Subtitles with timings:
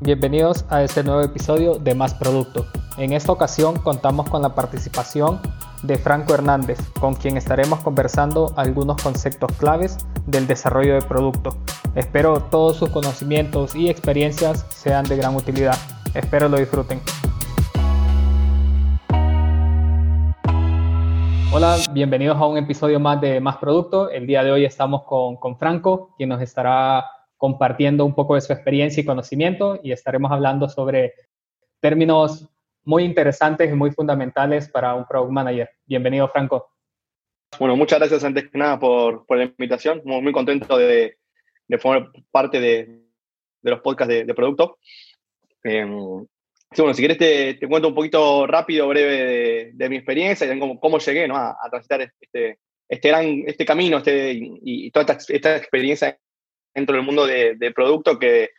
[0.00, 2.66] Bienvenidos a este nuevo episodio de Más Producto.
[2.96, 5.40] En esta ocasión contamos con la participación
[5.82, 11.56] de Franco Hernández, con quien estaremos conversando algunos conceptos claves del desarrollo de producto.
[11.94, 15.76] Espero todos sus conocimientos y experiencias sean de gran utilidad.
[16.14, 17.00] Espero lo disfruten.
[21.56, 24.10] Hola, bienvenidos a un episodio más de Más Producto.
[24.10, 27.06] El día de hoy estamos con, con Franco, quien nos estará
[27.38, 31.14] compartiendo un poco de su experiencia y conocimiento y estaremos hablando sobre
[31.80, 32.46] términos
[32.84, 35.70] muy interesantes y muy fundamentales para un Product Manager.
[35.86, 36.72] Bienvenido, Franco.
[37.58, 40.02] Bueno, muchas gracias antes que nada por, por la invitación.
[40.04, 41.16] Muy, muy contento de,
[41.68, 43.02] de, formar parte de,
[43.62, 44.76] de los podcasts de, de producto.
[45.64, 45.86] Eh,
[46.76, 50.78] bueno, si quieres te, te, cuento un poquito rápido, breve de, mi experiencia y cómo,
[50.80, 51.36] cómo llegué ¿no?
[51.36, 56.18] a, a, transitar este, este, gran, este camino este, y, y toda esta, esta, experiencia
[56.74, 58.50] dentro del mundo de, de producto que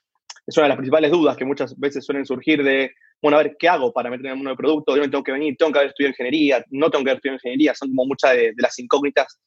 [0.45, 3.55] es una de las principales dudas que muchas veces suelen surgir de, bueno, a ver,
[3.59, 4.93] ¿qué hago para meterme en el mundo del producto?
[4.93, 5.55] ¿De dónde tengo que venir?
[5.57, 6.63] ¿Tengo que haber estudiado ingeniería?
[6.69, 7.75] ¿No tengo que haber estudiado ingeniería?
[7.75, 9.39] Son como muchas de, de las incógnitas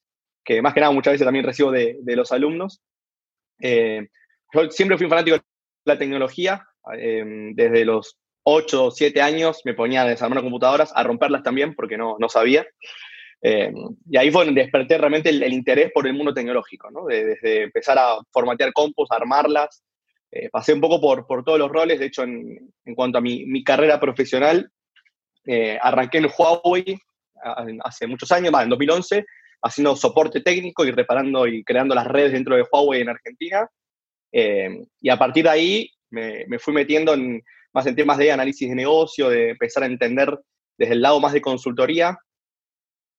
[0.45, 2.83] que más que nada muchas veces también recibo de, de los alumnos.
[3.61, 4.09] Eh,
[4.53, 5.43] yo siempre fui un fanático de
[5.85, 6.67] la tecnología.
[6.97, 11.75] Eh, desde los 8 o 7 años me ponía a desarmar computadoras, a romperlas también
[11.75, 12.67] porque no, no sabía.
[13.43, 13.73] Eh,
[14.09, 17.07] y ahí fue donde desperté realmente el, el, interés por el mundo tecnológico, ¿no?
[17.07, 19.83] De, desde empezar a formatear compus, a armarlas.
[20.31, 23.21] Eh, pasé un poco por, por, todos los roles, de hecho, en, en cuanto a
[23.21, 24.71] mi, mi carrera profesional,
[25.47, 26.99] eh, arranqué en Huawei
[27.83, 29.25] hace muchos años, más en 2011,
[29.63, 33.69] haciendo soporte técnico y reparando y creando las redes dentro de Huawei en Argentina.
[34.33, 38.33] Eh, y a partir de ahí me, me fui metiendo en, más en temas de
[38.33, 40.39] análisis de negocio, de empezar a entender
[40.79, 42.19] desde el lado más de consultoría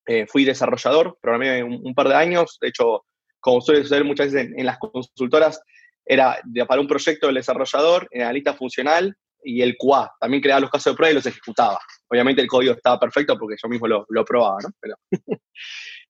[0.07, 3.05] eh, fui desarrollador, programé un, un, par de años, de hecho,
[3.39, 5.61] como suele suceder muchas veces en, en las consultoras,
[6.03, 10.11] era para un proyecto del desarrollador, el analista funcional y el QA.
[10.19, 11.79] También creaba los casos de prueba y los ejecutaba.
[12.09, 14.95] Obviamente el código estaba perfecto porque yo mismo lo, probaba, ¿no?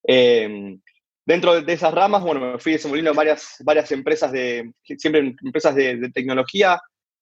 [0.07, 0.77] Eh,
[1.25, 5.75] dentro de esas ramas, bueno, me fui desenvolviendo en varias, varias empresas de, siempre empresas
[5.75, 6.79] de tecnología.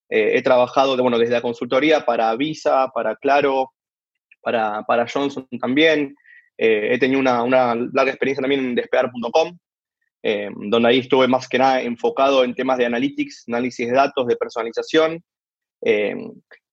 [0.09, 3.74] Eh, he trabajado, de, bueno, desde la consultoría para Visa, para Claro,
[4.42, 6.16] para, para Johnson también.
[6.58, 9.58] Eh, he tenido una, una, larga experiencia también en despegar.com,
[10.24, 14.28] eh, donde ahí estuve más que nada enfocado en temas de analytics, análisis de datos,
[14.28, 15.24] de personalización.
[15.81, 16.16] Eh,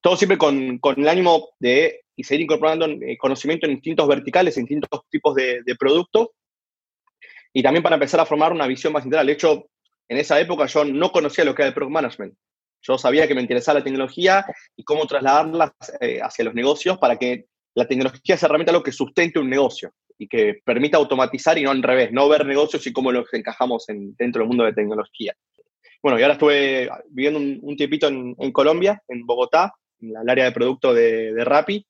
[0.00, 4.56] todo siempre con, con, el ánimo de y seguir incorporando eh, conocimiento en distintos verticales,
[4.56, 6.30] en distintos tipos de, de productos.
[7.52, 9.26] Y también para empezar a formar una visión más integral.
[9.26, 9.66] De hecho,
[10.08, 12.34] en esa época yo no conocía lo que era el product management.
[12.82, 14.44] Yo sabía que me interesaba la tecnología
[14.76, 18.92] y cómo trasladarla eh, hacia los negocios para que la tecnología sea realmente algo que
[18.92, 22.92] sustente un negocio y que permita automatizar y no al revés, no ver negocios y
[22.92, 25.34] cómo los encajamos en, dentro del mundo de tecnología.
[26.02, 30.44] Bueno, y ahora estuve viviendo un, un tiempito en, Colombia, en Bogotá, en el área
[30.44, 31.86] de producto de, de Rappi,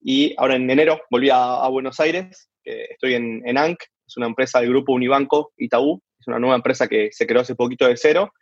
[0.00, 4.26] y ahora en enero volví a, a Buenos Aires, estoy en, en ANC, es una
[4.26, 7.96] empresa del grupo Unibanco Itaú, es una nueva empresa que se creó hace poquito de
[7.96, 8.32] cero,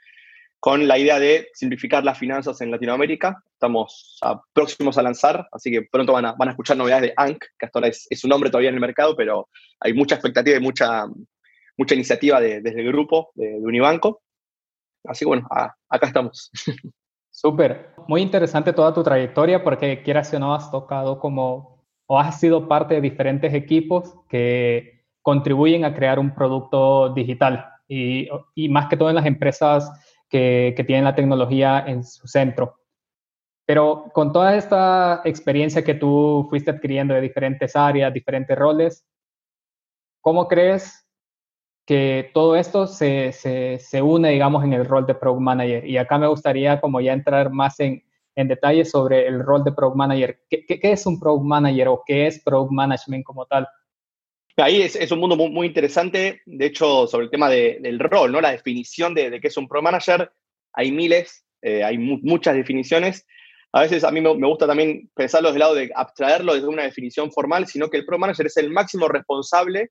[0.61, 3.43] con la idea de simplificar las finanzas en Latinoamérica.
[3.51, 7.15] Estamos a, próximos a lanzar, así que pronto van a, van a escuchar novedades de
[7.17, 9.49] ANC, que hasta ahora es, es, un nombre todavía en el mercado, pero
[9.81, 11.07] hay mucha expectativa y mucha,
[11.79, 14.23] mucha iniciativa de, desde el grupo de, de, Unibanco.
[15.05, 16.51] Así que bueno, a, acá estamos.
[17.31, 22.39] Súper, muy interesante toda tu trayectoria porque quieras o no has tocado como o has
[22.39, 28.89] sido parte de diferentes equipos que contribuyen a crear un producto digital y, y más
[28.89, 29.91] que todo en las empresas
[30.31, 32.79] que, tienen la tecnología en su centro.
[33.67, 39.07] Pero con toda esta experiencia que tú fuiste adquiriendo de diferentes áreas, diferentes roles,
[40.21, 41.07] ¿cómo crees
[41.87, 45.87] que todo esto se, se, se, une, digamos, en el rol de Product Manager?
[45.87, 48.03] Y acá me gustaría como ya entrar más en,
[48.35, 50.41] en detalle sobre el rol de Product Manager.
[50.49, 53.69] ¿Qué, qué, qué es un Product Manager o qué es Product Management como tal?
[54.57, 57.99] Ahí es, es, un mundo muy, muy, interesante, de hecho, sobre el tema de, del
[57.99, 58.41] rol, ¿no?
[58.41, 60.31] La definición de, de qué es un Pro Manager,
[60.73, 63.27] hay miles, eh, hay mu muchas definiciones.
[63.73, 66.67] A veces a mí me, me, gusta también pensarlo desde el lado de abstraerlo desde
[66.67, 69.91] una definición formal, sino que el Pro Manager es el máximo responsable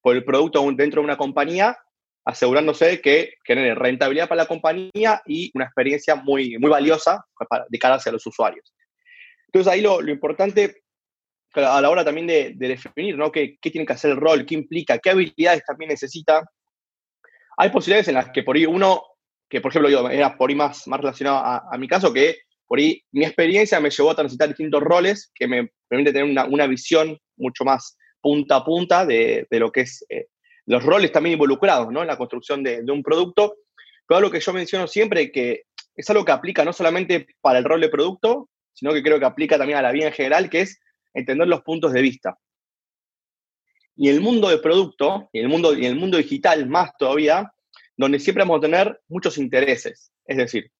[0.00, 1.76] por el producto dentro de una compañía,
[2.24, 7.66] asegurándose de que genere rentabilidad para la compañía y una experiencia muy, muy valiosa para,
[7.68, 8.72] de cara hacia los usuarios.
[9.46, 10.82] Entonces ahí lo, lo importante
[11.58, 13.32] a la hora también de, de definir ¿no?
[13.32, 16.48] ¿Qué, qué, tiene que hacer el rol, qué implica, qué habilidades también necesita.
[17.56, 19.02] Hay posibilidades en las que por ahí uno,
[19.48, 22.78] que por ejemplo yo era por ahí más, más relacionado a, mi caso, que por
[22.78, 26.66] ahí mi experiencia me llevó a transitar distintos roles que me permite tener una, una
[26.66, 30.26] visión mucho más punta a punta de, de lo que es eh,
[30.68, 32.02] los roles también involucrados ¿no?
[32.02, 33.56] en la construcción de, un producto.
[34.06, 35.62] Pero algo que yo menciono siempre, que
[35.96, 39.24] es algo que aplica no solamente para el rol de producto, sino que creo que
[39.24, 40.78] aplica también a la vida en general, que es
[41.18, 42.38] entender los puntos de vista.
[43.96, 47.52] Y el mundo de producto, y el mundo, y el mundo digital más todavía,
[47.96, 50.12] donde siempre vamos a tener muchos intereses.
[50.24, 50.70] Es decir,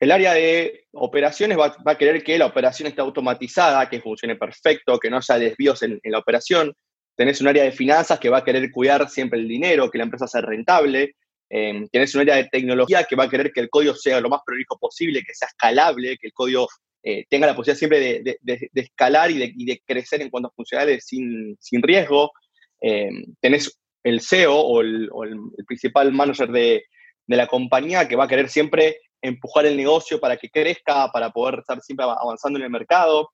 [0.00, 4.98] el área de operaciones va, a querer que la operación esté automatizada, que funcione perfecto,
[4.98, 6.74] que no haya desvíos en, la operación.
[7.14, 10.04] Tenés un área de finanzas que va a querer cuidar siempre el dinero, que la
[10.04, 11.16] empresa sea rentable.
[11.50, 14.30] Eh, tenés un área de tecnología que va a querer que el código sea lo
[14.30, 16.66] más prolijo posible, que sea escalable, que el código
[17.02, 21.82] eh, tenga la posibilidad siempre de, escalar y, de, crecer en cuanto a funcionalidades sin,
[21.82, 22.30] riesgo.
[22.82, 23.10] Eh,
[23.40, 25.10] tenés el CEO o el,
[25.66, 26.84] principal manager de,
[27.26, 31.60] la compañía que va a querer siempre empujar el negocio para que crezca, para poder
[31.60, 33.30] estar siempre avanzando en el mercado.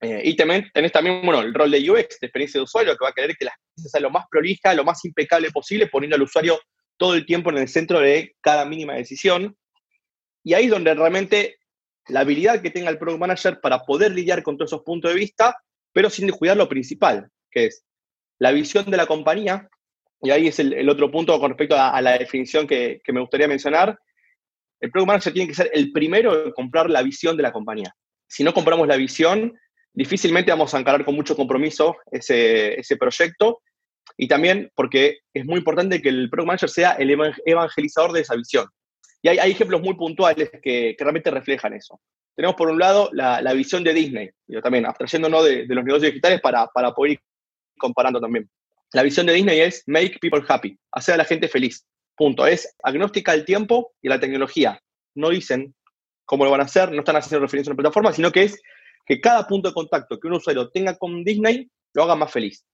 [0.00, 3.04] Eh, y también tenés también bueno, el rol de UX, de experiencia de usuario, que
[3.04, 6.16] va a querer que la experiencia sea lo más prolija, lo más impecable posible, poniendo
[6.16, 6.58] al usuario
[6.96, 9.56] todo el tiempo en el centro de cada mínima decisión.
[10.42, 11.58] Y ahí es donde realmente
[12.08, 15.18] la habilidad que tenga el Product Manager para poder lidiar con todos esos puntos de
[15.18, 15.56] vista,
[15.92, 17.84] pero sin descuidar lo principal, que es
[18.38, 19.68] la visión de la compañía,
[20.20, 23.98] y ahí es el, otro punto con respecto a, la definición que, me gustaría mencionar.
[24.80, 27.94] El Product Manager tiene que ser el primero en comprar la visión de la compañía.
[28.26, 29.56] Si no compramos la visión,
[29.92, 33.60] difícilmente vamos a encarar con mucho compromiso ese, ese proyecto.
[34.16, 37.10] Y también porque es muy importante que el Product Manager sea el
[37.44, 38.66] evangelizador de esa visión.
[39.22, 42.00] Y hay, ejemplos muy puntuales que, realmente reflejan eso.
[42.34, 46.40] Tenemos por un lado la, visión de Disney, yo también abstrayéndonos de, los negocios digitales
[46.40, 47.20] para, para poder ir
[47.78, 48.48] comparando también.
[48.92, 51.84] La visión de Disney es make people happy, hacer a la gente feliz.
[52.16, 52.46] Punto.
[52.46, 54.80] Es agnóstica al tiempo y a la tecnología.
[55.14, 55.74] No dicen
[56.24, 58.60] cómo lo van a hacer, no están haciendo referencia a una plataforma, sino que es
[59.06, 62.64] que cada punto de contacto que un usuario tenga con Disney lo haga más feliz.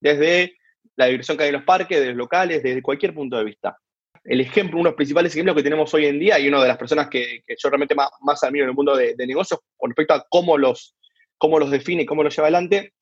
[0.00, 0.56] Desde
[0.96, 3.76] la diversión que hay en los parques, desde los locales, desde cualquier punto de vista.
[4.24, 6.68] El ejemplo, uno de los principales ejemplos que tenemos hoy en día y una de
[6.68, 10.14] las personas que, yo realmente más, más admiro en el mundo de, negocios con respecto
[10.14, 10.96] a cómo los,
[11.36, 12.94] cómo los define y cómo los lleva adelante,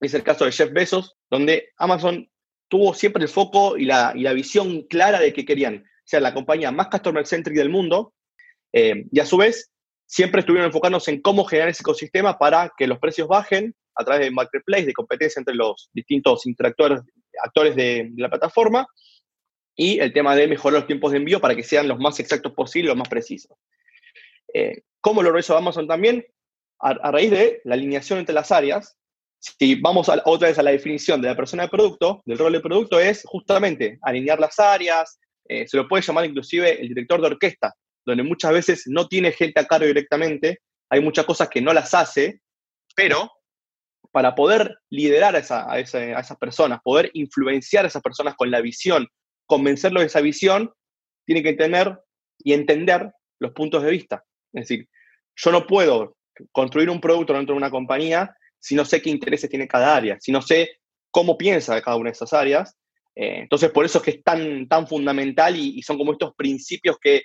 [0.00, 2.28] es el caso de Jeff Bezos, donde Amazon
[2.68, 6.88] tuvo siempre el foco y la, visión clara de que querían ser la compañía más
[6.88, 8.14] customer centric del mundo
[8.72, 9.70] eh, y a su vez
[10.06, 14.24] siempre estuvieron enfocándose en cómo generar ese ecosistema para que los precios bajen a través
[14.24, 17.00] de marketplace, de competencia entre los distintos interactores,
[17.42, 18.86] actores de, la plataforma
[19.76, 22.52] y el tema de mejorar los tiempos de envío para que sean los más exactos
[22.52, 23.56] posibles, los más precisos.
[24.52, 26.24] Eh, ¿Cómo lo hizo Amazon también?
[26.82, 28.96] a, raíz de la alineación entre las áreas,
[29.38, 32.60] si vamos otra vez a la definición de la persona de producto, del rol de
[32.60, 37.28] producto, es justamente alinear las áreas, eh, se lo puede llamar inclusive el director de
[37.28, 40.60] orquesta, donde muchas veces no tiene gente a cargo directamente,
[40.90, 42.40] hay muchas cosas que no las hace,
[42.94, 43.30] pero
[44.10, 49.08] para poder liderar a, a, esas personas, poder influenciar a esas personas con la visión,
[49.52, 50.72] convencerlos de esa visión,
[51.26, 51.98] tiene que tener
[52.38, 54.24] y entender los puntos de vista.
[54.54, 54.88] Es decir,
[55.36, 56.16] yo no puedo
[56.52, 60.16] construir un producto dentro de una compañía si no sé qué intereses tiene cada área,
[60.20, 60.78] si no sé
[61.10, 62.78] cómo piensa cada una de esas áreas.
[63.14, 66.96] Eh, entonces, por eso es que es tan, tan fundamental y, son como estos principios
[66.98, 67.24] que,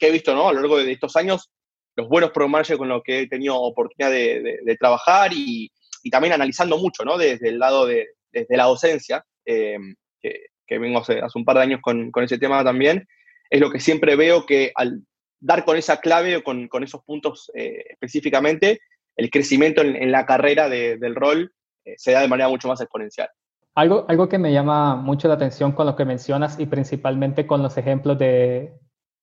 [0.00, 0.50] he visto ¿no?
[0.50, 1.50] a lo largo de estos años,
[1.96, 5.72] los buenos programas con los que he tenido oportunidad de, trabajar y,
[6.10, 7.16] también analizando mucho ¿no?
[7.16, 9.78] desde el lado de desde la docencia, eh,
[10.20, 13.06] que, vengo hace, un par de años con, ese tema también,
[13.50, 15.02] es lo que siempre veo que al
[15.40, 18.80] dar con esa clave o con, esos puntos eh, específicamente,
[19.16, 21.52] el crecimiento en, la carrera del rol
[21.84, 23.28] eh, se da de manera mucho más exponencial.
[23.74, 27.62] Algo, algo que me llama mucho la atención con lo que mencionas y principalmente con
[27.62, 28.72] los ejemplos de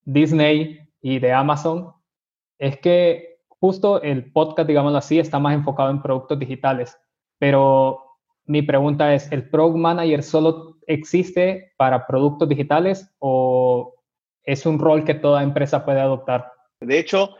[0.03, 1.93] Disney y de Amazon
[2.59, 6.97] es que justo el podcast, digámoslo así, está más enfocado en productos digitales.
[7.39, 7.99] Pero
[8.45, 13.95] mi pregunta es, ¿el Product Manager solo existe para productos digitales o
[14.43, 16.51] es un rol que toda empresa puede adoptar?
[16.79, 17.35] De hecho,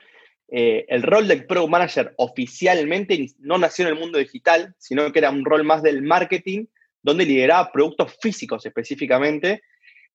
[0.53, 5.19] eh, el rol del Product Manager oficialmente no nació en el mundo digital, sino que
[5.19, 6.65] era un rol más del marketing,
[7.01, 9.63] donde lideraba productos físicos específicamente.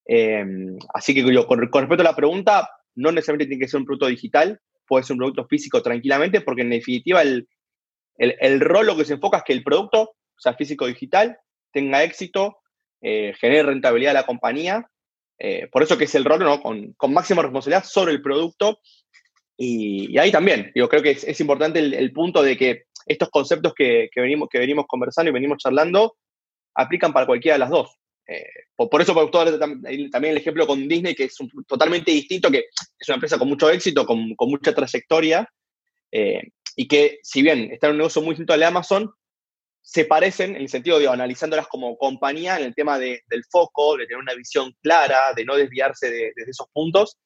[0.04, 4.06] Em, así que con, respecto a la pregunta, no necesariamente tiene que ser un producto
[4.06, 7.48] digital, puede ser un producto físico tranquilamente, porque en definitiva el,
[8.60, 11.38] rol lo que se enfoca es que el producto, sea físico o digital,
[11.72, 12.58] tenga éxito,
[13.00, 14.88] eh, rentabilidad a la compañía.
[15.38, 16.62] Eh, por eso que es el rol ¿no?
[16.62, 18.80] con, con máxima responsabilidad sobre el producto
[19.56, 24.10] y, ahí también, yo creo que es, importante el, punto de que estos conceptos que,
[24.14, 26.16] venimos, que venimos conversando y venimos charlando
[26.74, 27.96] aplican para cualquiera de las dos.
[28.28, 31.36] Eh, por, eso, por todo, también el ejemplo con Disney, que es
[31.66, 32.66] totalmente distinto, que
[32.98, 35.48] es una empresa con mucho éxito, con, mucha trayectoria,
[36.12, 36.42] eh,
[36.74, 39.10] y que si bien está en un negocio muy distinto al de Amazon,
[39.86, 44.06] se parecen en el sentido de analizándolas como compañía en el tema del foco, de
[44.06, 47.16] tener una visión clara, de no desviarse de, esos puntos.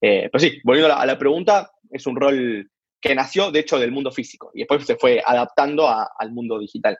[0.00, 2.70] Eh, pero sí, volviendo a la, pregunta, es un rol
[3.02, 6.96] que nació, de hecho, del mundo físico y después se fue adaptando al mundo digital.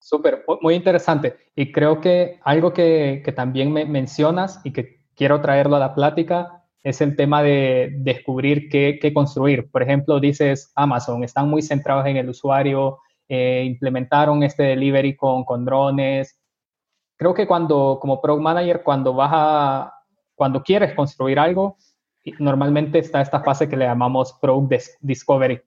[0.00, 1.36] Súper, muy interesante.
[1.54, 5.94] Y creo que algo que, que también me mencionas y que quiero traerlo a la
[5.94, 9.70] plática es el tema de descubrir qué, qué construir.
[9.70, 12.98] Por ejemplo, dices Amazon, están muy centrados en el usuario,
[13.32, 16.36] eh, implementaron este delivery con, con drones.
[17.16, 19.94] Creo que cuando, como Product Manager, cuando vas a,
[20.34, 21.76] cuando quieres construir algo,
[22.40, 25.60] normalmente está esta fase que le llamamos Product Discovery.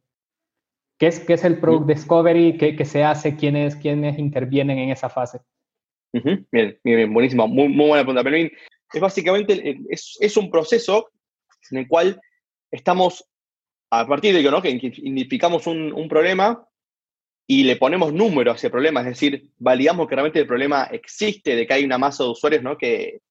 [1.00, 2.58] ¿Qué es, qué es el Product Discovery?
[2.58, 3.38] ¿Qué, ¿Qué, se hace?
[3.38, 5.40] ¿Quiénes, ¿Quiénes intervienen en esa fase?
[6.12, 7.48] Bien, bien, bien, buenísimo.
[7.48, 8.30] Muy, muy buena pregunta.
[8.30, 8.50] Pero
[8.94, 11.12] es básicamente, es, es, un proceso
[11.72, 12.20] en el cual
[12.72, 13.26] estamos,
[13.90, 14.62] a partir de ¿no?
[14.62, 16.68] que identificamos un, un problema,
[17.46, 21.56] y le ponemos número a ese problema, es decir, validamos que realmente el problema existe,
[21.56, 22.78] de que hay una masa de usuarios ¿no?
[22.78, 23.22] que,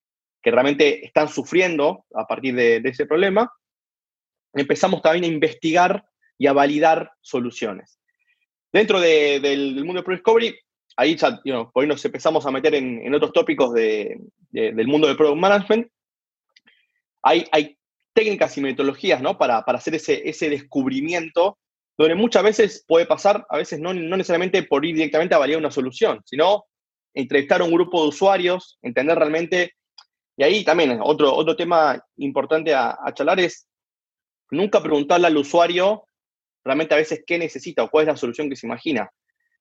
[0.42, 3.50] que realmente están sufriendo a partir de, ese problema,
[4.52, 6.04] empezamos también a investigar
[6.36, 7.98] y a validar soluciones.
[8.72, 10.58] Dentro del mundo de Pro Discovery,
[10.96, 11.40] ahí ya,
[11.72, 15.88] hoy nos empezamos a meter en, otros tópicos del mundo del Product Management.
[17.22, 17.78] Hay, hay
[18.12, 19.38] técnicas y metodologías ¿no?
[19.38, 21.58] para, para hacer ese, ese descubrimiento
[22.02, 25.70] donde muchas veces puede pasar, a veces no, necesariamente por ir directamente a validar una
[25.70, 26.64] solución, sino
[27.14, 29.74] entrevistar a un grupo de usuarios, entender realmente,
[30.36, 33.68] y ahí también otro, otro tema importante a, charlar es
[34.50, 36.04] nunca preguntarle al usuario
[36.64, 39.08] realmente a veces qué necesita o cuál es la solución que se imagina.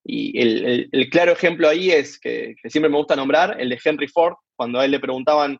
[0.03, 4.07] Y el, claro ejemplo ahí es que, que, siempre me gusta nombrar, el de Henry
[4.07, 5.59] Ford, cuando a él le preguntaban,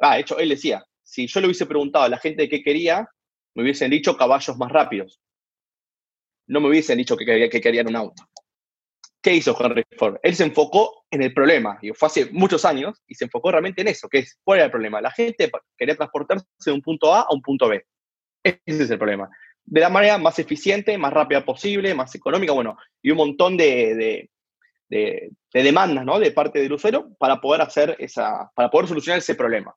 [0.00, 3.08] ah, de hecho, él decía, si yo le hubiese preguntado a la gente qué quería,
[3.54, 5.18] me hubiesen dicho caballos más rápidos
[6.48, 8.24] no me hubiesen dicho que, quería, que querían un auto.
[9.22, 10.16] ¿Qué hizo Henry Ford?
[10.22, 13.82] Él se enfocó en el problema, y fue hace muchos años, y se enfocó realmente
[13.82, 15.00] en eso, que es, ¿cuál era el problema?
[15.00, 17.84] La gente quería transportarse de un punto A a un punto B.
[18.42, 19.28] Ese es el problema.
[19.64, 24.30] De la manera más eficiente, más rápida posible, más económica, bueno, y un montón de,
[25.52, 26.18] demandas, ¿no?
[26.18, 29.74] De parte del usuario para poder hacer esa, para poder solucionar ese problema.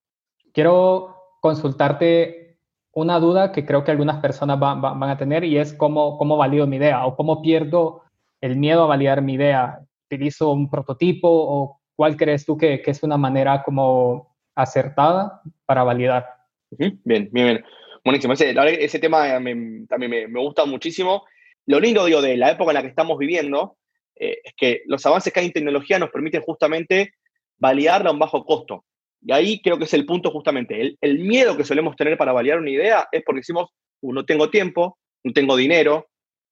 [0.54, 2.51] Quiero consultarte
[2.94, 6.68] una duda que creo que algunas personas van a tener y es cómo, cómo valido
[6.68, 8.04] mi idea o cómo pierdo
[8.42, 9.80] el miedo a validar mi idea.
[10.08, 15.84] ¿Utilizo un prototipo o cuál crees tú que, que es una manera como acertada para
[15.84, 16.26] validar?
[16.72, 17.64] Bien, bien, bien.
[18.04, 18.34] Buenísimo.
[18.34, 21.24] Ese, ese tema también me, me, gusta muchísimo.
[21.68, 23.78] Lo lindo, digo, de la época en la que estamos viviendo
[24.16, 27.14] eh, es que los avances que hay en tecnología nos permiten justamente
[27.58, 28.84] validarla a un bajo costo.
[29.22, 30.98] Y ahí creo que es el punto justamente.
[31.00, 33.70] El, miedo que solemos tener para validar una idea es porque decimos,
[34.02, 36.10] uh, no tengo tiempo, no tengo dinero,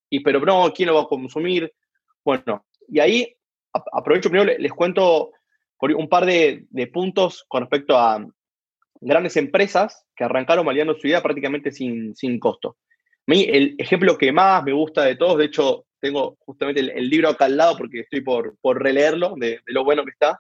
[0.09, 1.71] y pero no, ¿quién lo va a consumir?
[2.23, 3.35] Bueno, y ahí
[3.73, 5.31] aprovecho primero, les, cuento
[5.81, 8.25] un par de, puntos con respecto a
[9.01, 12.77] grandes empresas que arrancaron validando su idea prácticamente sin, sin costo.
[13.27, 17.09] A mí el ejemplo que más me gusta de todos, de hecho tengo justamente el,
[17.09, 20.39] libro acá al lado porque estoy por, por releerlo de lo bueno que está,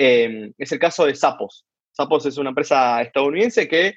[0.00, 1.66] Em, es el caso de Sapos.
[1.90, 3.96] Sapos es una empresa estadounidense que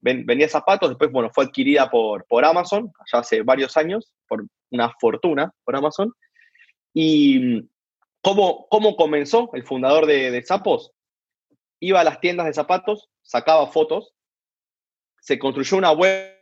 [0.00, 4.90] vendía zapatos, después, bueno, fue adquirida por, por Amazon, allá hace varios años, por una
[4.98, 6.14] fortuna por Amazon.
[6.94, 7.60] ¿Y
[8.22, 10.44] cómo, cómo comenzó el fundador de, de?
[11.80, 14.14] Iba a las tiendas de zapatos, sacaba fotos,
[15.20, 16.38] se construyó una web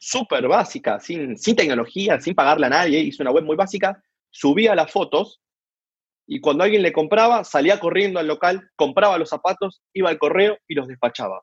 [0.00, 4.74] súper básica, sin, sin tecnología, sin pagarle a nadie, hizo una web muy básica, subía
[4.74, 5.42] las fotos
[6.32, 10.56] y cuando alguien le compraba, salía corriendo al local, compraba los zapatos, iba al correo
[10.68, 11.42] y los despachaba.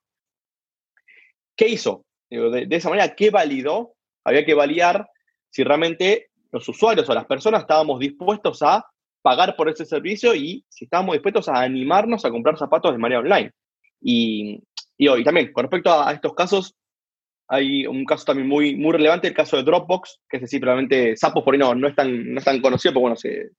[1.58, 2.06] ¿Qué hizo?
[2.29, 3.96] De, esa manera, ¿qué validó?
[4.24, 5.10] Había que validar
[5.50, 8.86] si realmente los usuarios o las personas estábamos dispuestos a
[9.22, 13.20] pagar por ese servicio y si estábamos dispuestos a animarnos a comprar zapatos de manera
[13.20, 13.51] online.
[14.00, 14.63] Y,
[15.06, 16.77] hoy también, con respecto a, estos casos,
[17.50, 21.17] hay un caso también muy, muy relevante, el caso de Dropbox, que es decir, probablemente
[21.17, 23.50] Sapos por ahí no, no, es tan, no es tan conocido, pero bueno, se,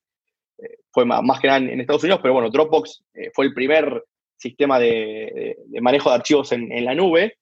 [0.90, 4.04] fue más, que nada en, Estados Unidos, pero bueno, Dropbox eh, fue el primer
[4.36, 7.38] sistema de, manejo de archivos en, la nube.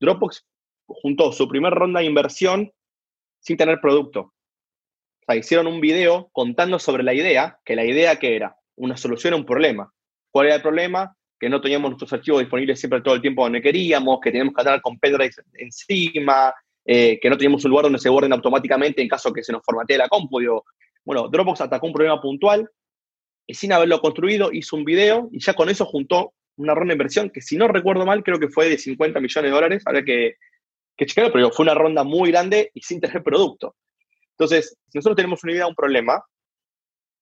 [0.00, 0.44] Dropbox
[0.86, 2.72] juntó su primer ronda de inversión
[3.40, 4.20] sin tener producto.
[4.20, 8.96] O sea, hicieron un video contando sobre la idea, que la idea que era una
[8.96, 9.92] solución a un problema.
[10.30, 11.14] ¿Cuál era el problema?
[11.38, 14.60] Que no teníamos nuestros archivos disponibles siempre todo el tiempo donde queríamos, que teníamos que
[14.60, 16.52] andar con pendrives encima,
[16.84, 19.62] eh, que no teníamos un lugar donde se guarden automáticamente en caso que se nos
[19.64, 20.40] formatee la compu.
[21.04, 22.68] Bueno, Dropbox atacó un problema puntual
[23.46, 26.96] y sin haberlo construido hizo un video y ya con eso juntó una ronda de
[26.96, 30.04] inversión que si no recuerdo mal creo que fue de 50 millones de dólares, habría
[30.04, 30.36] que,
[31.04, 33.74] checarlo, pero fue una ronda muy grande y sin tener producto.
[34.32, 36.22] Entonces, si nosotros tenemos una idea, un problema,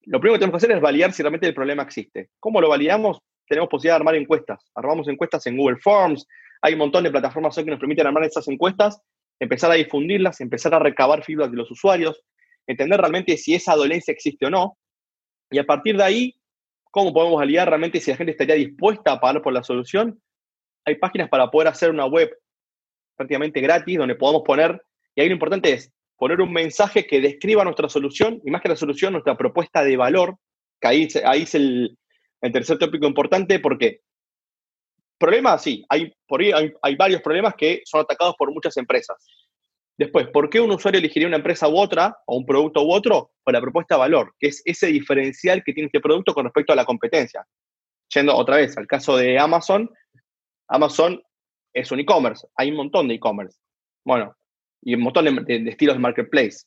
[0.02, 2.30] lo primero que tenemos que hacer es validar si realmente el problema existe.
[2.40, 3.20] ¿Cómo lo validamos?
[3.46, 4.70] Tenemos posibilidad de armar encuestas.
[4.74, 6.26] Armamos encuestas en Google Forms.
[6.60, 9.00] Hay un montón de plataformas que nos permiten armar esas encuestas,
[9.38, 12.20] empezar a difundirlas, empezar a recabar feedback de los usuarios,
[12.68, 14.78] entender realmente si esa dolencia existe o no.
[15.50, 16.34] Y a partir de ahí,
[16.90, 20.20] ¿cómo podemos validar realmente si la gente estaría dispuesta a pagar por la solución?
[20.84, 22.30] Hay páginas para poder hacer una web
[23.16, 24.80] prácticamente gratis donde podamos poner,
[25.14, 28.68] y ahí lo importante es poner un mensaje que describa nuestra solución, y más que
[28.68, 30.36] la solución, nuestra propuesta de valor,
[30.80, 31.98] que ahí, ahí es el,
[32.40, 34.00] tercer tópico importante, porque
[35.18, 39.16] problemas, sí, hay, por ahí hay, varios problemas que son atacados por muchas empresas.
[39.98, 43.32] Después, ¿por qué un usuario elegiría una empresa u otra, o un producto u otro?
[43.42, 46.72] Por la propuesta de valor, que es ese diferencial que tiene este producto con respecto
[46.72, 47.44] a la competencia.
[48.14, 49.90] Yendo otra vez al caso de Amazon,
[50.68, 51.20] Amazon
[51.74, 53.58] es un e-commerce, hay un montón de e-commerce.
[54.04, 54.36] Bueno,
[54.82, 56.58] y un montón de, estilos de marketplace.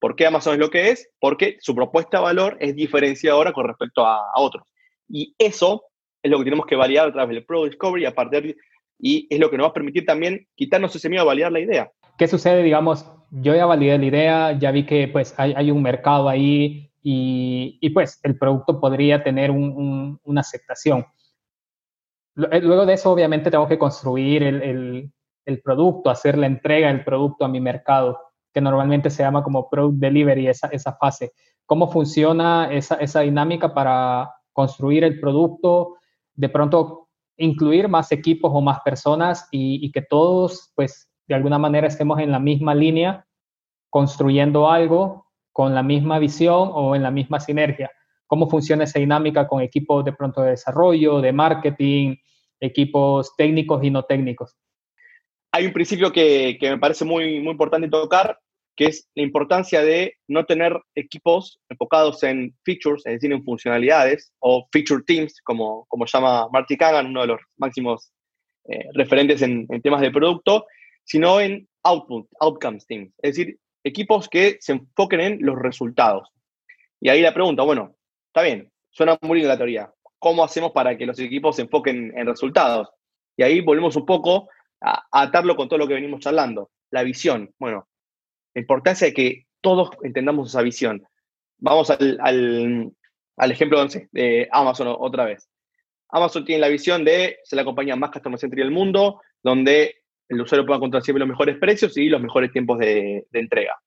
[0.00, 1.08] ¿Por qué Amazon es lo que es?
[1.20, 4.66] Porque su propuesta de valor es diferenciadora con respecto a, otros.
[5.08, 5.84] Y eso
[6.20, 8.56] es lo que tenemos que validar a través del Pro Discovery a partir,
[8.98, 11.60] y es lo que nos va a permitir también quitarnos ese miedo a validar la
[11.60, 11.92] idea.
[12.16, 15.82] ¿Qué sucede, digamos, yo ya validé la idea, ya vi que pues hay, hay un
[15.82, 21.06] mercado ahí y, y, pues el producto podría tener un, una aceptación.
[22.50, 25.12] Eh, luego de eso, obviamente, tengo que construir el, el,
[25.44, 28.18] el producto, hacer la entrega del producto a mi mercado,
[28.52, 31.32] que normalmente se llama como Product Delivery, esa, esa fase.
[31.66, 35.96] ¿Cómo funciona esa, esa dinámica para construir el producto?
[36.34, 41.58] De pronto, incluir más equipos o más personas y, y, que todos, pues, de alguna
[41.58, 43.26] manera estemos en la misma línea,
[43.90, 47.90] construyendo algo con la misma visión o en la misma sinergia.
[48.26, 52.16] ¿Cómo funciona esa dinámica con equipos de pronto de desarrollo, de marketing,
[52.60, 54.56] equipos técnicos y no técnicos?
[55.52, 58.38] hay un principio que, me parece muy, muy importante tocar,
[58.74, 64.32] que es la importancia de no tener equipos enfocados en features, es decir, en funcionalidades,
[64.38, 68.12] o feature teams, como, como llama Marty Kagan, uno de los máximos
[68.64, 70.64] eh, referentes en, temas de producto,
[71.04, 76.28] sino en output, outcomes teams, es decir, equipos que se enfoquen en los resultados.
[77.00, 77.96] Y ahí la pregunta, bueno,
[78.28, 79.92] está bien, suena muy bien la teoría.
[80.18, 82.88] ¿Cómo hacemos para que los equipos se enfoquen en resultados?
[83.36, 84.48] Y ahí volvemos un poco
[84.80, 86.70] a, atarlo con todo lo que venimos charlando.
[86.90, 87.52] La visión.
[87.58, 87.88] Bueno,
[88.54, 91.04] la importancia de que todos entendamos esa visión.
[91.58, 95.48] Vamos al, al, ejemplo de Amazon otra vez.
[96.10, 100.01] Amazon tiene la visión de ser la compañía más customer centric del mundo, donde
[100.34, 103.80] el usuario pueda encontrar siempre los mejores precios y los mejores tiempos de, entrega.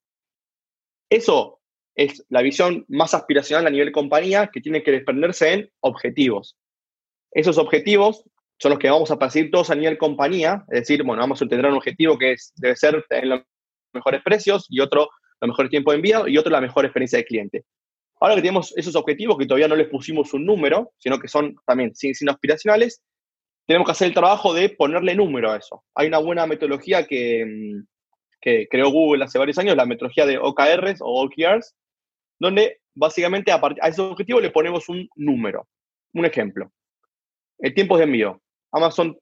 [1.10, 1.60] Eso
[1.96, 6.58] es la visión más aspiracional a nivel compañía que tiene que desprenderse en objetivos.
[7.32, 8.24] Esos objetivos
[8.58, 11.48] son los que vamos a perseguir todos a nivel compañía, es decir, bueno, vamos a
[11.48, 13.42] tener un objetivo que es, debe ser en los
[13.94, 15.10] mejores precios y otro
[15.42, 17.66] los mejores tiempos de envío y otro la mejor experiencia de cliente.
[18.22, 21.56] Ahora que tenemos esos objetivos que todavía no les pusimos un número, sino que son
[21.66, 23.02] también sin, sin aspiracionales,
[23.68, 25.84] tenemos que hacer el trabajo de ponerle número a eso.
[25.96, 27.88] Hay una buena metodología que, mm,
[28.42, 31.76] que creó Google hace varios años, la metodología de OKRs o OKRs,
[32.40, 35.68] donde básicamente a, a ese objetivo le ponemos un número.
[36.14, 36.72] Un ejemplo,
[37.60, 38.42] el tiempo de envío.
[38.72, 39.18] Amazon,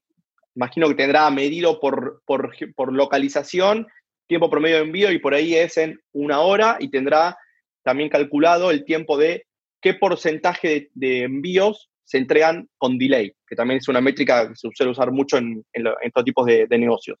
[0.54, 3.86] imagino que tendrá medido por, por, localización,
[4.26, 7.36] tiempo promedio de envío y por ahí es en una hora y tendrá
[7.82, 9.46] también calculado el tiempo de
[9.80, 14.68] qué porcentaje de, envíos se entregan con delay, que también es una métrica que se
[14.74, 17.18] suele usar mucho en, estos tipos de, negocios.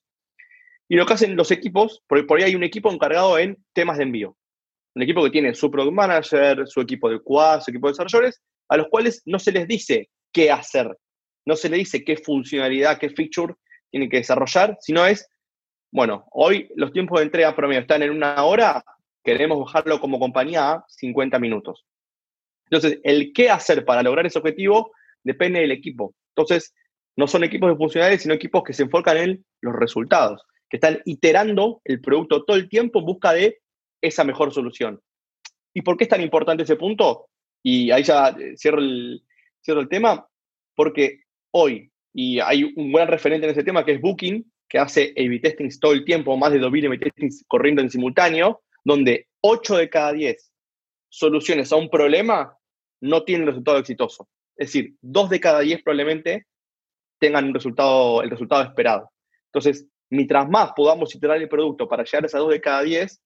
[0.88, 3.96] Y lo que hacen los equipos, por, por ahí hay un equipo encargado en temas
[3.96, 4.36] de envío.
[4.94, 8.40] Un equipo que tiene su product manager, su equipo de QA, su equipo de desarrolladores,
[8.68, 10.96] a los cuales no se les dice qué hacer,
[11.46, 13.54] no se le dice qué funcionalidad, qué feature
[13.90, 15.28] tiene que desarrollar, sino es,
[15.92, 18.84] bueno, hoy los tiempos de entrega promedio están en una hora,
[19.22, 21.86] queremos bajarlo como compañía a 50 minutos.
[22.70, 26.14] Entonces, el qué hacer para lograr ese objetivo depende del equipo.
[26.36, 26.74] Entonces,
[27.16, 31.00] no son equipos de funcionales, sino equipos que se enfocan en los resultados, que están
[31.04, 33.58] iterando el producto todo el tiempo en busca de
[34.00, 35.00] esa mejor solución.
[35.72, 37.28] ¿Y por qué es tan importante ese punto?
[37.62, 39.22] Y ahí ya eh, cierro el,
[39.88, 40.26] tema,
[40.74, 41.20] porque
[41.52, 45.38] hoy, y hay un buen referente en ese tema que es Booking, que hace A-B
[45.40, 49.88] testings todo el tiempo, más de 2.000 A-B testings corriendo en simultáneo, donde 8 de
[49.88, 50.53] cada 10
[51.14, 52.56] soluciones a un problema
[53.00, 54.28] no tienen resultado exitoso.
[54.56, 56.46] Es decir, 2 de cada 10 probablemente
[57.20, 59.10] tengan resultado, el resultado esperado.
[59.46, 63.20] Entonces, mientras más podamos iterar el producto para llegar a esas 2 de cada 10,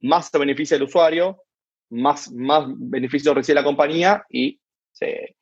[0.00, 1.42] más se beneficia el usuario,
[1.90, 4.60] más, más beneficio recibe la compañía y
[4.92, 5.36] se,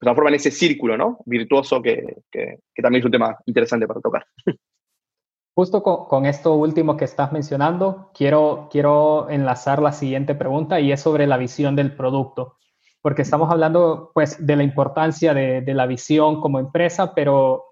[0.00, 1.20] transforma en ese círculo ¿no?
[1.24, 4.26] virtuoso que, que, también es un tema interesante para tocar.
[5.58, 11.00] Justo con, esto último que estás mencionando, quiero, quiero enlazar la siguiente pregunta y es
[11.00, 12.58] sobre la visión del producto.
[13.02, 17.64] porque estamos hablando pues de la importancia de, la visión como empresa, pero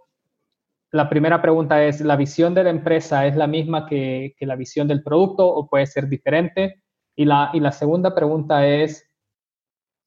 [0.91, 4.89] la primera pregunta es, ¿la visión de la empresa es la misma que, la visión
[4.89, 6.83] del producto o puede ser diferente?
[7.15, 9.09] Y la, y la segunda pregunta es,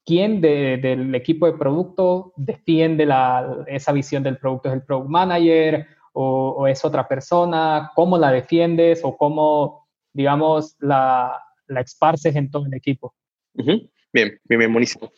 [0.05, 3.07] ¿quién del equipo de producto defiende
[3.67, 4.67] esa visión del producto?
[4.67, 7.91] ¿Es el product manager o, es otra persona?
[7.95, 13.13] ¿Cómo la defiendes o cómo, digamos, la, la esparces en todo el equipo?
[13.53, 15.11] Bien, bien, bien, buenísimo.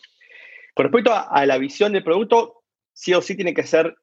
[0.74, 3.96] Con respecto a, la visión del producto, sí o sí tiene que ser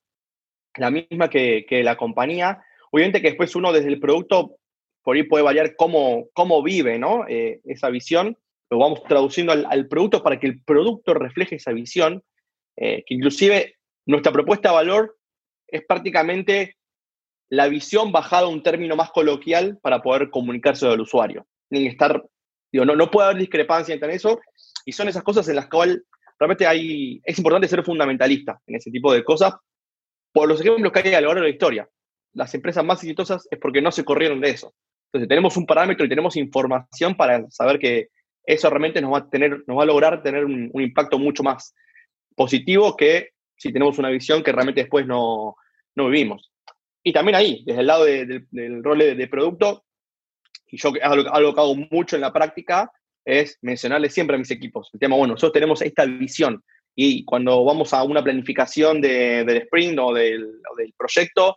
[0.77, 2.63] la misma que, la compañía.
[2.91, 4.57] Obviamente que después uno desde el producto
[5.03, 7.27] por ahí puede variar cómo, cómo vive ¿no?
[7.29, 8.37] Eh, esa visión.
[8.71, 12.23] Lo vamos traduciendo al, producto para que el producto refleje esa visión,
[12.77, 15.19] eh, que inclusive nuestra propuesta de valor
[15.67, 16.77] es prácticamente
[17.51, 21.47] la visión bajada a un término más coloquial para poder comunicarse al usuario.
[21.71, 22.23] Estar,
[22.73, 24.41] no, no puede haber discrepancia entre eso
[24.85, 26.03] y son esas cosas en las cuales
[26.39, 29.55] realmente hay, es importante ser fundamentalista en ese tipo de cosas
[30.33, 31.89] por los ejemplos que hay a lo largo de la historia.
[32.35, 34.75] Las empresas más exitosas es porque no se corrieron de eso.
[35.07, 38.09] Entonces tenemos un parámetro y tenemos información para saber que
[38.45, 41.75] eso realmente nos va a, tener, nos va a lograr tener un, impacto mucho más
[42.35, 45.57] positivo que si tenemos una visión que realmente después no,
[45.97, 46.51] no vivimos.
[47.09, 49.87] Y también ahí, desde el lado del rol de, producto,
[50.67, 52.93] y yo algo, algo que hago mucho en la práctica,
[53.25, 56.63] es mencionarle siempre a mis equipos el tema, bueno, nosotros tenemos esta visión
[56.95, 60.61] y cuando vamos a una planificación del sprint o del,
[60.99, 61.57] proyecto,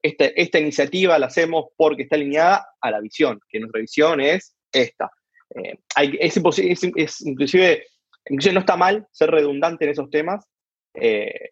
[0.00, 4.56] este, esta iniciativa la hacemos porque está alineada a la visión, que nuestra visión es
[4.72, 5.10] esta.
[5.54, 5.78] Eh,
[6.18, 7.84] es, es, inclusive,
[8.24, 10.46] inclusive no está mal ser redundante en esos temas,
[10.94, 11.50] eh,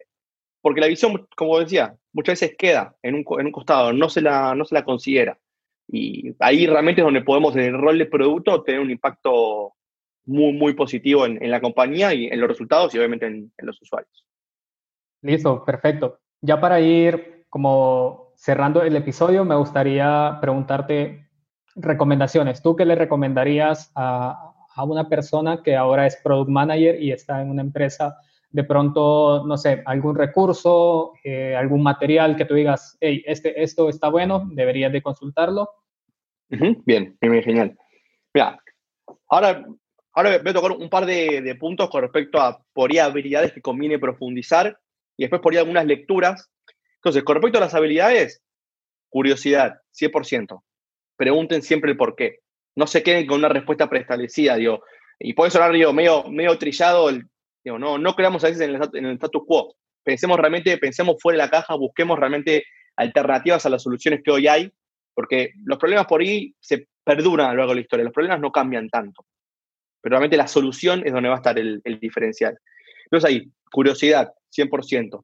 [0.59, 4.21] porque la visión, como decía, muchas veces queda en un, en un costado, no se,
[4.21, 5.37] la, no se la considera.
[5.87, 9.75] Y ahí realmente es donde podemos, en el rol de producto, tener un impacto
[10.25, 14.25] muy, muy positivo en, la compañía y en los resultados y obviamente en, los usuarios.
[15.21, 16.19] Listo, perfecto.
[16.41, 21.29] Ya para ir como cerrando el episodio, me gustaría preguntarte
[21.75, 22.63] recomendaciones.
[22.63, 27.43] ¿Tú qué le recomendarías a, a una persona que ahora es product manager y está
[27.43, 28.17] en una empresa
[28.49, 33.89] de pronto, no sé, algún recurso, eh, algún material que tú digas, hey, este, esto
[33.89, 35.69] está bueno, deberías de consultarlo.
[36.49, 37.77] Bien, bien, genial.
[38.33, 38.57] Mira,
[39.29, 39.65] ahora,
[40.13, 43.61] ahora voy a tocar un par de, puntos con respecto a por ahí habilidades que
[43.61, 44.79] conviene profundizar
[45.17, 46.49] y después por ahí algunas lecturas.
[46.95, 48.41] Entonces, con respecto a las habilidades,
[49.09, 50.63] curiosidad, 100%.
[51.17, 52.39] Pregunten siempre el por qué.
[52.75, 54.83] No se queden con una respuesta preestablecida, digo.
[55.19, 57.27] Y puede sonar, digo, medio, medio trillado el
[57.67, 59.75] no, no creamos a veces en el, status quo.
[60.03, 62.63] Pensemos realmente, pensemos fuera de la caja, busquemos realmente
[62.95, 64.71] alternativas a las soluciones que hoy hay,
[65.13, 68.39] porque los problemas por ahí se perduran a lo largo de la historia, los problemas
[68.39, 69.25] no cambian tanto.
[70.01, 72.57] Pero realmente la solución es donde va a estar el, diferencial.
[73.05, 75.23] Entonces ahí, curiosidad, 100%.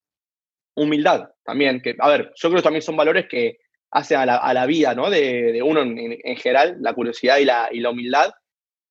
[0.75, 3.57] Humildad también, que, a ver, yo creo que también son valores que
[3.91, 5.09] hacen a la, vida ¿no?
[5.09, 8.31] de, uno en, general, la curiosidad y la, y la humildad,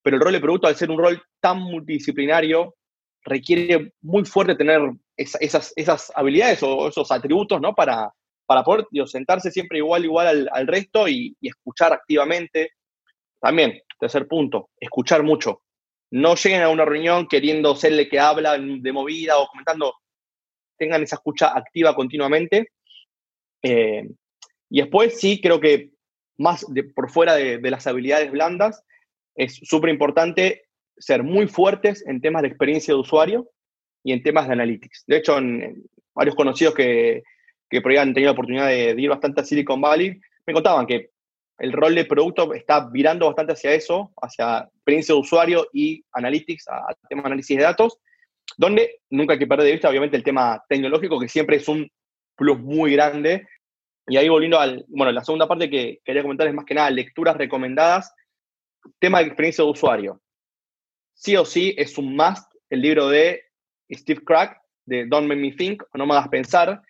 [0.03, 2.77] pero el rol de producto, al ser un rol tan multidisciplinario,
[3.25, 4.81] requiere muy fuerte tener
[5.17, 7.75] esas, esas habilidades o esos atributos, ¿no?
[7.75, 8.13] Para,
[8.47, 12.73] para poder sentarse siempre igual, igual al, resto y, escuchar activamente.
[13.41, 15.63] También, tercer punto, escuchar mucho.
[16.11, 19.95] No lleguen a una reunión queriendo serle que habla de movida o comentando.
[20.77, 22.69] Tengan esa escucha activa continuamente.
[23.63, 24.09] Eh,
[24.69, 25.91] y después sí, creo que
[26.39, 28.85] más por fuera de, de las habilidades blandas,
[29.35, 30.65] es súper importante
[31.03, 33.51] ser muy fuertes en temas de experiencia de usuario
[34.05, 35.05] y en temas de analytics.
[35.07, 35.37] De hecho,
[36.15, 37.23] varios conocidos que,
[37.69, 40.87] que por ahí han tenido la oportunidad de, ir bastante a Silicon Valley, me contaban
[40.87, 41.11] que
[41.59, 46.69] el rol de producto está virando bastante hacia eso, hacia experiencia de usuario y analytics,
[46.69, 47.99] a, temas de análisis de datos,
[48.57, 51.89] donde nunca hay que perder de vista, obviamente, el tema tecnológico, que siempre es un
[52.37, 53.47] plus muy grande.
[54.07, 56.91] Y ahí volviendo al, bueno, la segunda parte que quería comentar es más que nada
[56.91, 58.13] lecturas recomendadas,
[58.99, 60.22] tema de experiencia de usuario
[61.23, 63.43] sí o sí es un must el libro de
[63.91, 66.83] Steve Crack, de Don't Make Me Think, o No Me Hagas Pensar,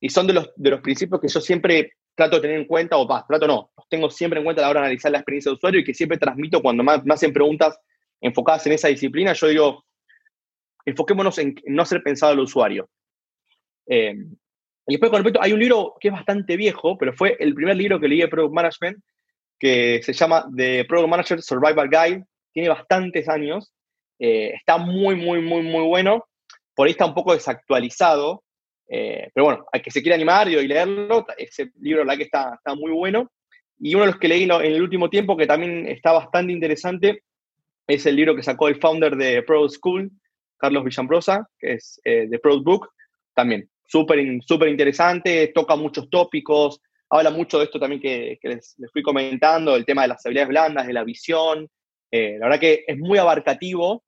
[0.00, 2.96] y son de los, de los principios que yo siempre trato de tener en cuenta,
[2.96, 5.18] o más, trato no, los tengo siempre en cuenta a la hora de analizar la
[5.18, 7.78] experiencia de usuario y que siempre transmito cuando me, hacen preguntas
[8.20, 9.84] enfocadas en esa disciplina, yo digo,
[10.84, 12.88] enfoquémonos en no ser pensado al usuario.
[13.86, 14.16] Eh,
[14.88, 17.76] y después con respecto, hay un libro que es bastante viejo, pero fue el primer
[17.76, 18.98] libro que leí de Product Management,
[19.60, 22.24] que se llama The Product Manager Survival Guide,
[22.56, 23.70] tiene bastantes años,
[24.18, 26.24] eh, está muy, muy, muy, muy bueno.
[26.74, 28.44] Por ahí está un poco desactualizado,
[28.88, 32.54] eh, pero bueno, hay que se quiera animar y leerlo, ese libro la que está,
[32.54, 33.30] está muy bueno.
[33.78, 37.24] Y uno de los que leí en el último tiempo, que también está bastante interesante,
[37.86, 40.10] es el libro que sacó el founder de Pro School,
[40.56, 42.88] Carlos Villambrosa, que es de Product Book,
[43.34, 49.02] también súper súper interesante, toca muchos tópicos, habla mucho de esto también que, les, fui
[49.02, 51.68] comentando, el tema de las habilidades blandas, de la visión.
[52.10, 54.02] La verdad que es muy abarcativo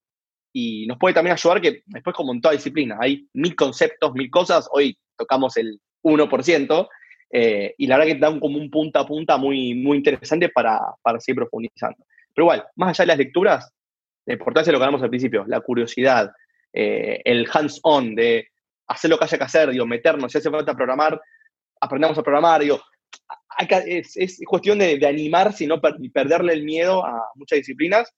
[0.53, 4.31] y nos puede también ayudar que después como en toda disciplina hay mil conceptos, mil
[4.31, 6.89] cosas, hoy tocamos el 1%,
[7.31, 10.81] eh, y la verdad que dan como un punta a punta muy, muy interesante para,
[11.03, 12.05] para seguir profundizando.
[12.35, 13.73] Pero igual, más allá de las lecturas,
[14.25, 16.31] la importancia de lo que hablamos al principio, la curiosidad,
[16.73, 18.49] eh, el hands-on de
[18.87, 21.21] hacer lo que haya que hacer, digo, meternos, si hace falta programar,
[21.81, 22.81] aprendamos a programar, digo,
[23.87, 28.13] es, es, cuestión de, de animarse y no perderle el miedo a muchas disciplinas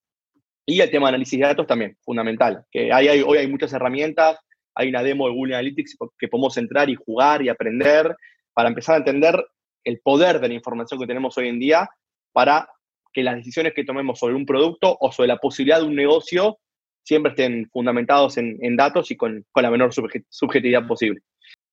[0.66, 2.64] y el tema de análisis de datos también, fundamental.
[2.70, 4.38] Que hay, hoy hay muchas herramientas,
[4.74, 8.14] hay una demo de Google Analytics que podemos entrar y jugar y aprender
[8.53, 9.44] para empezar a entender
[9.85, 11.88] el poder de la información que tenemos hoy en día
[12.33, 12.68] para
[13.12, 16.59] que las decisiones que tomemos sobre un producto o sobre la posibilidad de un negocio
[17.03, 21.22] siempre estén fundamentados en, datos y con, la menor subjetividad posible.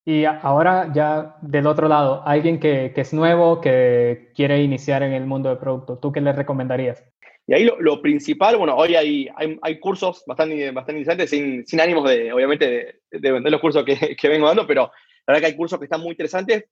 [0.08, 5.12] Y ahora ya del otro lado, alguien que, que, es nuevo, que quiere iniciar en
[5.12, 7.04] el mundo del producto, ¿tú qué le recomendarías?
[7.46, 9.28] Y ahí lo, principal, bueno, hoy hay,
[9.62, 14.15] hay, cursos bastante, bastante interesantes, sin, sin ánimos de, obviamente, de, vender los cursos que,
[14.15, 16.63] que, vengo dando, pero la verdad que hay cursos que están muy interesantes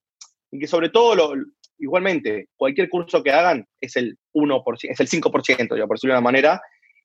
[0.49, 1.33] y que sobre todo, lo,
[1.77, 6.19] igualmente, cualquier curso que hagan es el 1%, es el 5%, ya por decirlo de
[6.19, 6.61] una manera,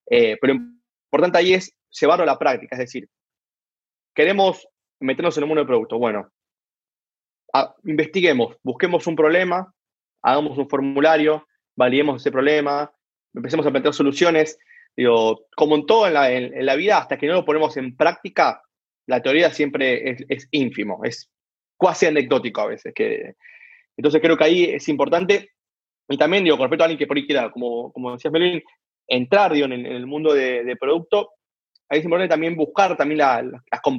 [0.09, 0.61] eh, pero lo
[1.07, 3.09] importante ahí es llevarlo a la práctica, es decir,
[4.15, 4.65] queremos
[5.01, 6.31] meternos en el mundo del producto, bueno,
[7.85, 9.73] investiguemos, busquemos un problema,
[10.23, 12.93] hagamos un formulario, validemos ese problema,
[13.35, 14.59] empecemos a plantear soluciones.
[14.97, 18.63] Digo, como en todo en la, vida, hasta que no lo ponemos en práctica,
[19.07, 21.31] la teoría siempre es, ínfimo, es
[21.79, 22.93] casi anecdótico a veces.
[22.95, 23.35] Que,
[23.97, 25.51] entonces creo que ahí es importante.
[26.09, 28.63] Y también, digo, con respecto a alguien que por ahí quiera, como, como decías Melvin,
[29.07, 31.31] entrar digo, en, el mundo de, producto,
[31.91, 33.21] ahí es importante también buscar también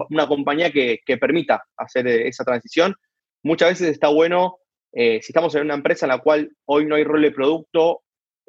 [0.09, 2.95] una compañía que, permita hacer esa transición.
[3.43, 4.57] Muchas veces está bueno,
[4.93, 8.01] eh, si estamos en una empresa en la cual hoy no hay rol de producto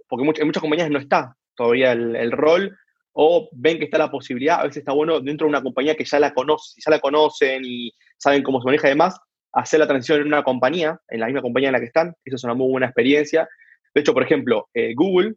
[0.09, 2.77] porque en muchas compañías no está todavía el, rol,
[3.13, 6.05] o ven que está la posibilidad, a veces está bueno dentro de una compañía que
[6.05, 9.19] ya la conoce, ya la conocen y saben cómo se maneja y demás,
[9.53, 12.37] hacer la transición en una compañía, en la misma compañía en la que están, eso
[12.37, 13.49] es una muy buena experiencia.
[13.95, 15.35] De hecho, por ejemplo, eh, Google,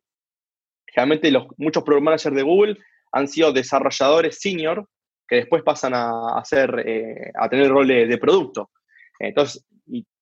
[0.87, 2.77] generalmente muchos program managers de Google
[3.11, 4.87] han sido desarrolladores senior
[5.27, 8.69] que después pasan a, hacer, eh, a tener el rol de, producto.
[9.19, 9.65] Entonces,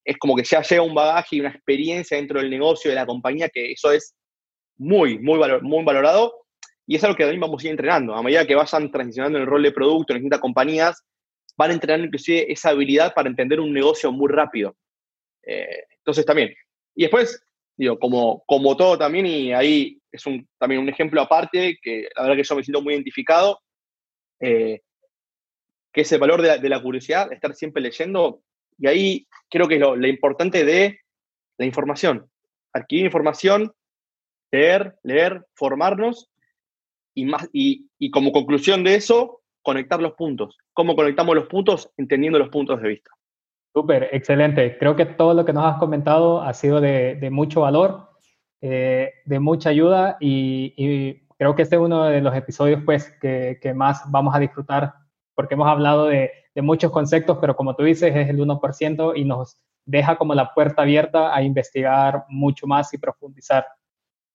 [0.04, 3.06] es como que ya llega un bagaje y una experiencia dentro del negocio de la
[3.06, 4.14] compañía que eso es
[4.76, 6.44] muy, muy, muy valorado
[6.86, 8.14] y es algo que también vamos a ir entrenando.
[8.14, 11.02] A medida que vayan transicionando en el rol de producto en distintas compañías,
[11.56, 14.76] van a entrenar inclusive esa habilidad para entender un negocio muy rápido.
[15.46, 16.54] Eh, entonces también.
[16.94, 17.42] Y después,
[17.76, 22.22] digo, como, como todo también, y ahí es un, también un ejemplo aparte, que la
[22.22, 23.60] verdad que yo me siento muy identificado,
[24.40, 24.80] eh,
[25.92, 28.42] que es el valor de la, curiosidad, estar siempre leyendo,
[28.78, 31.00] y ahí creo que es lo, lo importante de
[31.58, 32.28] la información.
[32.72, 33.72] Adquirir información
[34.54, 36.30] leer, leer, formarnos
[37.12, 40.56] y, más, y, como conclusión de eso, conectar los puntos.
[40.72, 41.90] ¿Cómo conectamos los puntos?
[41.96, 43.10] Entendiendo los puntos de vista.
[43.72, 44.78] Súper, excelente.
[44.78, 48.10] Creo que todo lo que nos has comentado ha sido de, mucho valor,
[48.66, 53.72] eh, de mucha ayuda y, creo que este es uno de los episodios pues, que,
[53.74, 54.94] más vamos a disfrutar
[55.34, 59.24] porque hemos hablado de, de, muchos conceptos, pero como tú dices, es el 1% y
[59.26, 63.66] nos deja como la puerta abierta a investigar mucho más y profundizar.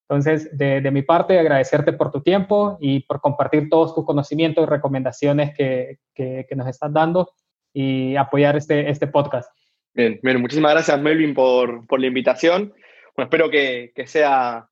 [0.07, 4.69] Entonces, de, mi parte, agradecerte por tu tiempo y por compartir todos tus conocimientos y
[4.69, 7.31] recomendaciones que, que, nos estás dando
[7.73, 9.51] y apoyar este, este podcast.
[9.95, 12.73] Bien, bien, muchísimas gracias Melvin por, por la invitación.
[13.19, 14.65] Bueno, espero que, sea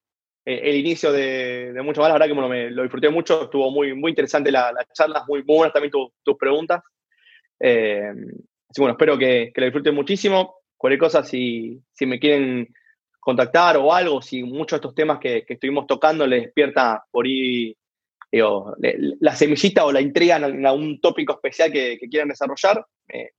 [0.45, 2.09] eh, el inicio de, mucho más.
[2.09, 5.25] La verdad que bueno, me, lo disfruté mucho, estuvo muy, muy interesante la, la charla,
[5.27, 6.81] muy, buenas también tus preguntas.
[7.59, 8.11] Eh,
[8.69, 10.55] así bueno, espero que, lo disfruten muchísimo.
[10.77, 12.67] Cualquier cosa, si, si me quieren
[13.19, 17.75] contactar o algo, si muchos de estos temas que, estuvimos tocando les despierta por ahí
[18.31, 22.85] la semillita o la intriga en algún tópico especial que, quieran desarrollar,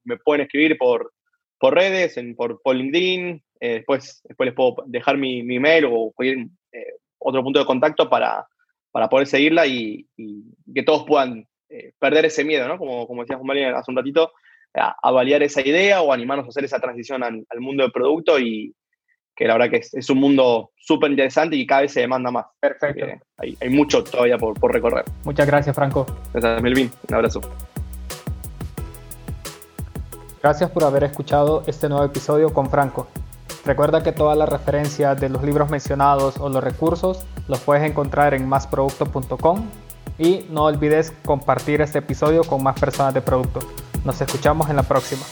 [0.05, 1.13] me pueden escribir por,
[1.59, 6.13] por redes, en, por, LinkedIn, eh, después, después les puedo dejar mi, mi mail o
[6.15, 8.47] cualquier, eh, otro punto de contacto para,
[8.91, 10.07] para poder seguirla y,
[10.75, 12.79] que todos puedan eh, perder ese miedo, ¿no?
[12.79, 14.33] Como, como decía Juan hace un ratito,
[14.75, 17.93] a, a, validar esa idea o animarnos a hacer esa transición al, al mundo del
[17.93, 18.75] producto y,
[19.39, 22.47] que la verdad que es, un mundo súper interesante y cada vez se demanda más.
[22.59, 23.07] Perfecto.
[23.37, 25.05] Hay, hay, mucho todavía por, por recorrer.
[25.25, 26.07] Muchas gracias, Franco.
[26.33, 26.91] Gracias, Melvin.
[27.09, 27.41] Un abrazo.
[30.43, 33.09] Gracias por haber escuchado este nuevo episodio con Franco.
[33.65, 38.35] Recuerda que todas las referencias de los libros mencionados o los recursos los puedes encontrar
[38.35, 39.67] en másproducto.com
[40.19, 43.61] y no olvides compartir este episodio con más personas de producto.
[44.05, 45.23] Nos escuchamos en la próxima.